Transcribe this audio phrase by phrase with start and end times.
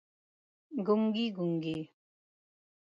[0.85, 1.77] ګونګي، ګونګي